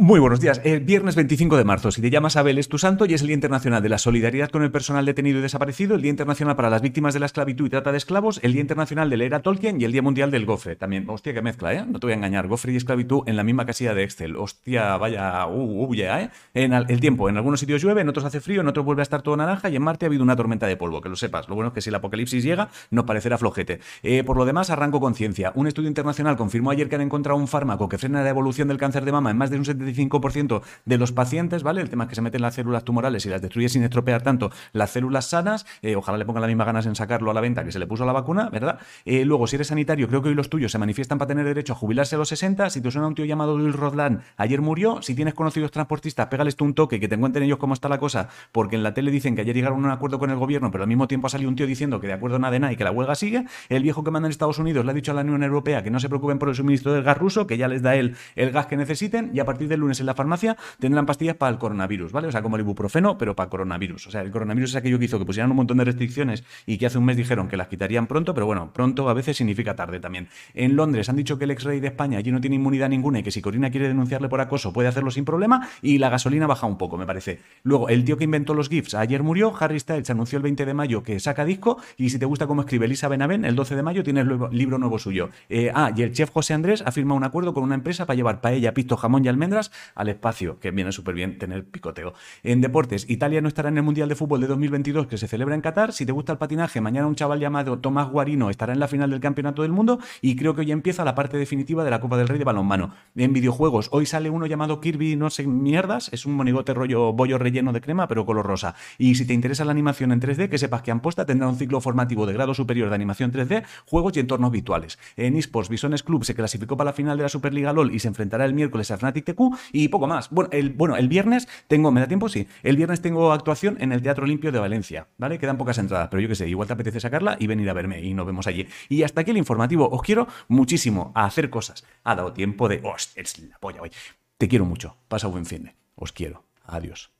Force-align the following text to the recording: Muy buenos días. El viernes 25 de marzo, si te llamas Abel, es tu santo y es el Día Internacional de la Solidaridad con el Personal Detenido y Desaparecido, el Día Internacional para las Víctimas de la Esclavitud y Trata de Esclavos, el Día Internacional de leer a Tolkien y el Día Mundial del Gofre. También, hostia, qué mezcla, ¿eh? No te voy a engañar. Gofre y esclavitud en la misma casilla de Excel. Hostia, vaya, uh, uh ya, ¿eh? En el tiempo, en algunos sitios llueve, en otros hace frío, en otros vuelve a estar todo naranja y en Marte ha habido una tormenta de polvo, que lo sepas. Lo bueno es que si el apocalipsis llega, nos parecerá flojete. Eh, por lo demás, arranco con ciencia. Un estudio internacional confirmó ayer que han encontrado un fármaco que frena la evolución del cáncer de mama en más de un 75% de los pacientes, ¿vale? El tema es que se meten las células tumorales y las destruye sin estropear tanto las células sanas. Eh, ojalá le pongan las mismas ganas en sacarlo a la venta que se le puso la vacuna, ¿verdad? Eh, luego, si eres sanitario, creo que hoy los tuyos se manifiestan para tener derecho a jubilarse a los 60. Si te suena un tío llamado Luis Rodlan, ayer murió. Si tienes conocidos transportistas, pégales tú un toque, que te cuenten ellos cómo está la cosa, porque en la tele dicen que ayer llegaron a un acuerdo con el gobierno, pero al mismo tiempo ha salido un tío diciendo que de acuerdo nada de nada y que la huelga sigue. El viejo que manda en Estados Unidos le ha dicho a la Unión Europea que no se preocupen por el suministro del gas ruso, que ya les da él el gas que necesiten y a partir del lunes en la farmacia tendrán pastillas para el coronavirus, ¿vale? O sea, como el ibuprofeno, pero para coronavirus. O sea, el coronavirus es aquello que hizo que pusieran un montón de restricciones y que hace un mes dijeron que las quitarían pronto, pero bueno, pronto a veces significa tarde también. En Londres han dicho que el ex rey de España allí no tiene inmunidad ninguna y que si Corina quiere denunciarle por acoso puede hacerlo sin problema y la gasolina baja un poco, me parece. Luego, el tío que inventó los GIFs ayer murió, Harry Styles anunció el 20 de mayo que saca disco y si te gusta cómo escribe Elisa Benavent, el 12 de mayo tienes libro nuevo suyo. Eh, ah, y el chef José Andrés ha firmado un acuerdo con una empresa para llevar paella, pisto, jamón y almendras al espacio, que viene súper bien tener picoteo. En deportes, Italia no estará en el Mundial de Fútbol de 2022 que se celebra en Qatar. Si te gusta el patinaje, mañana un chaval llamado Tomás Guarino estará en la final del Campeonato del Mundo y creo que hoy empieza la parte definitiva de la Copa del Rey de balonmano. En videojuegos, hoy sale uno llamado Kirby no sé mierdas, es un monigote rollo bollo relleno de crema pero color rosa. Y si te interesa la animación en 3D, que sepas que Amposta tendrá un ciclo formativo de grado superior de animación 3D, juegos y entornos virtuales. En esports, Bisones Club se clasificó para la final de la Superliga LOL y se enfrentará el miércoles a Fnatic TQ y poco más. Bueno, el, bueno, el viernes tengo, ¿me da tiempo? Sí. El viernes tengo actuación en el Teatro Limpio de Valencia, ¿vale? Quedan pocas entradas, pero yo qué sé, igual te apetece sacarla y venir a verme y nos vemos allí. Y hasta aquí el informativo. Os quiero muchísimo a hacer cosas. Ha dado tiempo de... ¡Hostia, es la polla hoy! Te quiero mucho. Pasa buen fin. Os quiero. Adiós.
Muy 0.00 0.18
buenos 0.18 0.40
días. 0.40 0.62
El 0.64 0.80
viernes 0.80 1.14
25 1.14 1.58
de 1.58 1.64
marzo, 1.64 1.90
si 1.90 2.00
te 2.00 2.08
llamas 2.08 2.34
Abel, 2.36 2.56
es 2.56 2.70
tu 2.70 2.78
santo 2.78 3.04
y 3.04 3.12
es 3.12 3.20
el 3.20 3.26
Día 3.26 3.34
Internacional 3.34 3.82
de 3.82 3.90
la 3.90 3.98
Solidaridad 3.98 4.48
con 4.48 4.62
el 4.62 4.70
Personal 4.70 5.04
Detenido 5.04 5.40
y 5.40 5.42
Desaparecido, 5.42 5.94
el 5.94 6.00
Día 6.00 6.08
Internacional 6.08 6.56
para 6.56 6.70
las 6.70 6.80
Víctimas 6.80 7.12
de 7.12 7.20
la 7.20 7.26
Esclavitud 7.26 7.66
y 7.66 7.68
Trata 7.68 7.92
de 7.92 7.98
Esclavos, 7.98 8.40
el 8.42 8.54
Día 8.54 8.62
Internacional 8.62 9.10
de 9.10 9.18
leer 9.18 9.34
a 9.34 9.42
Tolkien 9.42 9.78
y 9.78 9.84
el 9.84 9.92
Día 9.92 10.00
Mundial 10.00 10.30
del 10.30 10.46
Gofre. 10.46 10.74
También, 10.74 11.04
hostia, 11.06 11.34
qué 11.34 11.42
mezcla, 11.42 11.74
¿eh? 11.74 11.84
No 11.86 12.00
te 12.00 12.06
voy 12.06 12.12
a 12.12 12.16
engañar. 12.16 12.48
Gofre 12.48 12.72
y 12.72 12.76
esclavitud 12.76 13.24
en 13.26 13.36
la 13.36 13.44
misma 13.44 13.66
casilla 13.66 13.92
de 13.92 14.04
Excel. 14.04 14.36
Hostia, 14.36 14.96
vaya, 14.96 15.46
uh, 15.46 15.84
uh 15.84 15.94
ya, 15.94 16.22
¿eh? 16.22 16.30
En 16.54 16.72
el 16.72 16.98
tiempo, 17.00 17.28
en 17.28 17.36
algunos 17.36 17.60
sitios 17.60 17.82
llueve, 17.82 18.00
en 18.00 18.08
otros 18.08 18.24
hace 18.24 18.40
frío, 18.40 18.62
en 18.62 18.68
otros 18.68 18.86
vuelve 18.86 19.02
a 19.02 19.04
estar 19.04 19.20
todo 19.20 19.36
naranja 19.36 19.68
y 19.68 19.76
en 19.76 19.82
Marte 19.82 20.06
ha 20.06 20.08
habido 20.08 20.22
una 20.22 20.34
tormenta 20.34 20.66
de 20.66 20.78
polvo, 20.78 21.02
que 21.02 21.10
lo 21.10 21.16
sepas. 21.16 21.46
Lo 21.46 21.56
bueno 21.56 21.68
es 21.68 21.74
que 21.74 21.82
si 21.82 21.90
el 21.90 21.94
apocalipsis 21.94 22.42
llega, 22.42 22.70
nos 22.90 23.04
parecerá 23.04 23.36
flojete. 23.36 23.80
Eh, 24.02 24.24
por 24.24 24.38
lo 24.38 24.46
demás, 24.46 24.70
arranco 24.70 24.98
con 24.98 25.14
ciencia. 25.14 25.52
Un 25.56 25.66
estudio 25.66 25.88
internacional 25.88 26.38
confirmó 26.38 26.70
ayer 26.70 26.88
que 26.88 26.94
han 26.94 27.02
encontrado 27.02 27.38
un 27.38 27.48
fármaco 27.48 27.86
que 27.90 27.98
frena 27.98 28.22
la 28.22 28.30
evolución 28.30 28.66
del 28.66 28.78
cáncer 28.78 29.04
de 29.04 29.12
mama 29.12 29.30
en 29.30 29.36
más 29.36 29.50
de 29.50 29.58
un 29.58 29.66
75% 29.94 30.62
de 30.84 30.98
los 30.98 31.12
pacientes, 31.12 31.62
¿vale? 31.62 31.80
El 31.80 31.90
tema 31.90 32.04
es 32.04 32.08
que 32.10 32.14
se 32.14 32.22
meten 32.22 32.42
las 32.42 32.54
células 32.54 32.84
tumorales 32.84 33.26
y 33.26 33.28
las 33.28 33.42
destruye 33.42 33.68
sin 33.68 33.82
estropear 33.82 34.22
tanto 34.22 34.50
las 34.72 34.90
células 34.90 35.26
sanas. 35.26 35.66
Eh, 35.82 35.96
ojalá 35.96 36.18
le 36.18 36.24
pongan 36.24 36.42
las 36.42 36.48
mismas 36.48 36.66
ganas 36.66 36.86
en 36.86 36.94
sacarlo 36.94 37.30
a 37.30 37.34
la 37.34 37.40
venta 37.40 37.64
que 37.64 37.72
se 37.72 37.78
le 37.78 37.86
puso 37.86 38.04
la 38.04 38.12
vacuna, 38.12 38.48
¿verdad? 38.50 38.78
Eh, 39.04 39.24
luego, 39.24 39.46
si 39.46 39.56
eres 39.56 39.68
sanitario, 39.68 40.08
creo 40.08 40.22
que 40.22 40.28
hoy 40.28 40.34
los 40.34 40.50
tuyos 40.50 40.72
se 40.72 40.78
manifiestan 40.78 41.18
para 41.18 41.28
tener 41.28 41.44
derecho 41.44 41.72
a 41.72 41.76
jubilarse 41.76 42.14
a 42.14 42.18
los 42.18 42.28
60. 42.28 42.70
Si 42.70 42.80
te 42.80 42.90
suena 42.90 43.08
un 43.08 43.14
tío 43.14 43.24
llamado 43.24 43.56
Luis 43.58 43.74
Rodlan, 43.74 44.22
ayer 44.36 44.60
murió. 44.60 45.02
Si 45.02 45.14
tienes 45.14 45.34
conocidos 45.34 45.70
transportistas, 45.70 46.26
pégales 46.26 46.56
tú 46.56 46.64
un 46.64 46.74
toque, 46.74 47.00
que 47.00 47.08
te 47.08 47.18
cuenten 47.18 47.42
ellos 47.42 47.58
cómo 47.58 47.74
está 47.74 47.88
la 47.88 47.98
cosa, 47.98 48.28
porque 48.52 48.76
en 48.76 48.82
la 48.82 48.94
tele 48.94 49.10
dicen 49.10 49.34
que 49.34 49.42
ayer 49.42 49.54
llegaron 49.54 49.84
a 49.84 49.88
un 49.88 49.92
acuerdo 49.92 50.18
con 50.18 50.30
el 50.30 50.36
gobierno, 50.36 50.70
pero 50.70 50.84
al 50.84 50.88
mismo 50.88 51.08
tiempo 51.08 51.26
ha 51.26 51.30
salido 51.30 51.48
un 51.48 51.56
tío 51.56 51.66
diciendo 51.66 52.00
que 52.00 52.06
de 52.06 52.12
acuerdo 52.12 52.38
nada 52.38 52.52
de 52.52 52.60
nada 52.60 52.72
y 52.72 52.76
que 52.76 52.84
la 52.84 52.90
huelga 52.90 53.14
sigue. 53.14 53.44
El 53.68 53.82
viejo 53.82 54.04
que 54.04 54.10
manda 54.10 54.26
en 54.26 54.30
Estados 54.30 54.58
Unidos 54.58 54.84
le 54.84 54.90
ha 54.90 54.94
dicho 54.94 55.12
a 55.12 55.14
la 55.14 55.22
Unión 55.22 55.42
Europea 55.42 55.82
que 55.82 55.90
no 55.90 56.00
se 56.00 56.08
preocupen 56.08 56.38
por 56.38 56.48
el 56.48 56.54
suministro 56.54 56.92
del 56.92 57.02
gas 57.02 57.18
ruso, 57.18 57.46
que 57.46 57.56
ya 57.56 57.68
les 57.68 57.82
da 57.82 57.94
él 57.94 58.16
el 58.36 58.50
gas 58.50 58.66
que 58.66 58.76
necesiten 58.76 59.30
y 59.32 59.40
a 59.40 59.44
partir 59.44 59.68
del 59.68 59.79
lunes 59.80 60.00
en 60.00 60.06
la 60.06 60.14
farmacia 60.14 60.56
tendrán 60.78 61.06
pastillas 61.06 61.36
para 61.36 61.52
el 61.52 61.58
coronavirus, 61.58 62.12
¿vale? 62.12 62.28
O 62.28 62.32
sea, 62.32 62.42
como 62.42 62.56
el 62.56 62.62
ibuprofeno, 62.62 63.18
pero 63.18 63.34
para 63.34 63.50
coronavirus. 63.50 64.06
O 64.06 64.10
sea, 64.10 64.22
el 64.22 64.30
coronavirus 64.30 64.70
es 64.70 64.76
aquello 64.76 64.98
que 64.98 65.06
hizo 65.06 65.18
que 65.18 65.24
pusieran 65.24 65.50
un 65.50 65.56
montón 65.56 65.78
de 65.78 65.84
restricciones 65.84 66.44
y 66.66 66.78
que 66.78 66.86
hace 66.86 66.98
un 66.98 67.04
mes 67.04 67.16
dijeron 67.16 67.48
que 67.48 67.56
las 67.56 67.68
quitarían 67.68 68.06
pronto, 68.06 68.34
pero 68.34 68.46
bueno, 68.46 68.70
pronto 68.72 69.08
a 69.08 69.14
veces 69.14 69.36
significa 69.36 69.74
tarde 69.74 70.00
también. 70.00 70.28
En 70.54 70.76
Londres 70.76 71.08
han 71.08 71.16
dicho 71.16 71.38
que 71.38 71.44
el 71.44 71.50
ex 71.50 71.64
rey 71.64 71.80
de 71.80 71.88
España 71.88 72.18
allí 72.18 72.32
no 72.32 72.40
tiene 72.40 72.56
inmunidad 72.56 72.88
ninguna 72.88 73.20
y 73.20 73.22
que 73.22 73.30
si 73.30 73.42
Corina 73.42 73.70
quiere 73.70 73.88
denunciarle 73.88 74.28
por 74.28 74.40
acoso 74.40 74.72
puede 74.72 74.88
hacerlo 74.88 75.10
sin 75.10 75.24
problema 75.24 75.68
y 75.82 75.98
la 75.98 76.08
gasolina 76.08 76.46
baja 76.46 76.66
un 76.66 76.78
poco, 76.78 76.96
me 76.96 77.06
parece. 77.06 77.40
Luego, 77.62 77.88
el 77.88 78.04
tío 78.04 78.16
que 78.16 78.24
inventó 78.24 78.54
los 78.54 78.68
GIFs 78.68 78.94
ayer 78.94 79.22
murió, 79.22 79.52
Harry 79.58 79.80
Styles 79.80 80.10
anunció 80.10 80.36
el 80.36 80.42
20 80.42 80.66
de 80.66 80.74
mayo 80.74 81.02
que 81.02 81.18
saca 81.20 81.44
disco 81.44 81.78
y 81.96 82.10
si 82.10 82.18
te 82.18 82.26
gusta 82.26 82.46
cómo 82.46 82.62
escribe 82.62 82.86
Elisa 82.86 83.08
Benavent, 83.08 83.44
el 83.44 83.56
12 83.56 83.76
de 83.76 83.82
mayo 83.82 84.02
tienes 84.02 84.26
libro 84.52 84.78
nuevo 84.78 84.98
suyo. 84.98 85.30
Eh, 85.48 85.70
ah, 85.74 85.92
y 85.94 86.02
el 86.02 86.12
chef 86.12 86.30
José 86.30 86.54
Andrés 86.54 86.82
ha 86.84 86.92
firmado 86.92 87.16
un 87.16 87.24
acuerdo 87.24 87.54
con 87.54 87.62
una 87.62 87.74
empresa 87.74 88.06
para 88.06 88.16
llevar 88.16 88.40
paella, 88.40 88.74
pisto, 88.74 88.96
jamón 88.96 89.24
y 89.24 89.28
almendras 89.28 89.69
al 89.94 90.08
espacio, 90.08 90.58
que 90.58 90.70
viene 90.70 90.92
súper 90.92 91.14
bien 91.14 91.38
tener 91.38 91.64
picoteo. 91.64 92.14
En 92.42 92.60
deportes, 92.60 93.08
Italia 93.08 93.40
no 93.40 93.48
estará 93.48 93.68
en 93.68 93.76
el 93.76 93.82
Mundial 93.82 94.08
de 94.08 94.14
Fútbol 94.14 94.40
de 94.40 94.46
2022 94.46 95.06
que 95.06 95.18
se 95.18 95.28
celebra 95.28 95.54
en 95.54 95.60
Qatar. 95.60 95.92
Si 95.92 96.06
te 96.06 96.12
gusta 96.12 96.32
el 96.32 96.38
patinaje, 96.38 96.80
mañana 96.80 97.06
un 97.06 97.14
chaval 97.14 97.40
llamado 97.40 97.78
Tomás 97.78 98.08
Guarino 98.08 98.50
estará 98.50 98.72
en 98.72 98.80
la 98.80 98.88
final 98.88 99.10
del 99.10 99.20
Campeonato 99.20 99.62
del 99.62 99.72
Mundo 99.72 99.98
y 100.20 100.36
creo 100.36 100.54
que 100.54 100.62
hoy 100.62 100.72
empieza 100.72 101.04
la 101.04 101.14
parte 101.14 101.36
definitiva 101.36 101.84
de 101.84 101.90
la 101.90 102.00
Copa 102.00 102.16
del 102.16 102.28
Rey 102.28 102.38
de 102.38 102.44
balonmano. 102.44 102.94
En 103.16 103.32
videojuegos, 103.32 103.88
hoy 103.92 104.06
sale 104.06 104.30
uno 104.30 104.46
llamado 104.46 104.80
Kirby 104.80 105.16
no 105.16 105.30
sé 105.30 105.46
mierdas, 105.46 106.10
es 106.12 106.26
un 106.26 106.34
monigote 106.34 106.74
rollo 106.74 107.12
bollo 107.12 107.38
relleno 107.38 107.72
de 107.72 107.80
crema 107.80 108.08
pero 108.08 108.26
color 108.26 108.46
rosa. 108.46 108.74
Y 108.98 109.14
si 109.14 109.26
te 109.26 109.34
interesa 109.34 109.64
la 109.64 109.72
animación 109.72 110.12
en 110.12 110.20
3D, 110.20 110.48
que 110.48 110.58
sepas 110.58 110.82
que 110.82 110.90
Amposta 110.90 111.26
tendrá 111.26 111.48
un 111.48 111.56
ciclo 111.56 111.80
formativo 111.80 112.26
de 112.26 112.32
grado 112.32 112.54
superior 112.54 112.88
de 112.88 112.94
animación 112.94 113.32
3D, 113.32 113.64
juegos 113.86 114.16
y 114.16 114.20
entornos 114.20 114.50
virtuales. 114.50 114.98
En 115.16 115.36
esports, 115.36 115.68
Bisones 115.68 116.02
Club 116.02 116.24
se 116.24 116.34
clasificó 116.34 116.76
para 116.76 116.90
la 116.90 116.94
final 116.94 117.16
de 117.16 117.24
la 117.24 117.28
Superliga 117.28 117.72
LOL 117.72 117.94
y 117.94 117.98
se 117.98 118.08
enfrentará 118.08 118.44
el 118.44 118.54
miércoles 118.54 118.90
a 118.90 118.96
Fnatic 118.96 119.24
TQ 119.24 119.49
y 119.72 119.88
poco 119.88 120.06
más. 120.06 120.30
Bueno, 120.30 120.50
el, 120.52 120.70
bueno, 120.70 120.96
el 120.96 121.08
viernes 121.08 121.48
tengo, 121.68 121.90
¿me 121.90 122.00
da 122.00 122.08
tiempo? 122.08 122.28
Sí. 122.28 122.46
El 122.62 122.76
viernes 122.76 123.00
tengo 123.00 123.32
actuación 123.32 123.76
en 123.80 123.92
el 123.92 124.02
Teatro 124.02 124.26
Limpio 124.26 124.52
de 124.52 124.58
Valencia, 124.58 125.08
¿vale? 125.18 125.38
Quedan 125.38 125.58
pocas 125.58 125.78
entradas, 125.78 126.08
pero 126.10 126.20
yo 126.20 126.28
qué 126.28 126.34
sé, 126.34 126.48
igual 126.48 126.66
te 126.66 126.74
apetece 126.74 127.00
sacarla 127.00 127.36
y 127.38 127.46
venir 127.46 127.68
a 127.70 127.72
verme 127.72 128.00
y 128.00 128.14
nos 128.14 128.26
vemos 128.26 128.46
allí. 128.46 128.66
Y 128.88 129.02
hasta 129.02 129.22
aquí 129.22 129.30
el 129.30 129.36
informativo. 129.36 129.88
Os 129.88 130.02
quiero 130.02 130.26
muchísimo 130.48 131.12
a 131.14 131.24
hacer 131.24 131.50
cosas. 131.50 131.84
Ha 132.04 132.14
dado 132.14 132.32
tiempo 132.32 132.68
de... 132.68 132.80
¡Hostia, 132.82 133.22
es 133.22 133.38
la 133.38 133.58
polla 133.58 133.82
hoy! 133.82 133.90
Te 134.38 134.48
quiero 134.48 134.64
mucho. 134.64 134.96
Pasa 135.08 135.26
buen 135.26 135.44
fin. 135.44 135.72
Os 135.94 136.12
quiero. 136.12 136.44
Adiós. 136.64 137.19